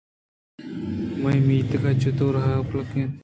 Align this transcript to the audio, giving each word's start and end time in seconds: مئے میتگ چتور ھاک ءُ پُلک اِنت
مئے 1.21 1.37
میتگ 1.47 1.83
چتور 2.01 2.33
ھاک 2.43 2.59
ءُ 2.63 2.67
پُلک 2.69 2.89
اِنت 2.95 3.13